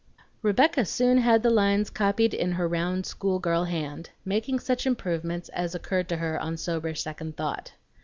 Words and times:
Rebecca 0.41 0.83
soon 0.85 1.19
had 1.19 1.43
the 1.43 1.51
lines 1.51 1.91
copied 1.91 2.33
in 2.33 2.53
her 2.53 2.67
round 2.67 3.05
school 3.05 3.37
girl 3.37 3.65
hand, 3.65 4.09
making 4.25 4.57
such 4.57 4.87
improvements 4.87 5.47
as 5.49 5.75
occurred 5.75 6.09
to 6.09 6.17
her 6.17 6.39
on 6.41 6.57
sober 6.57 6.95
second 6.95 7.37
thought. 7.37 7.73